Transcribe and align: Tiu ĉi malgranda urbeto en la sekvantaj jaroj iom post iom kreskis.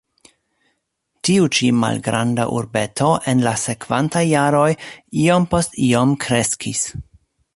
Tiu 1.27 1.49
ĉi 1.57 1.67
malgranda 1.81 2.47
urbeto 2.61 3.11
en 3.33 3.45
la 3.49 3.53
sekvantaj 3.65 4.25
jaroj 4.31 4.67
iom 5.27 5.47
post 5.55 5.79
iom 5.91 6.17
kreskis. 6.27 6.83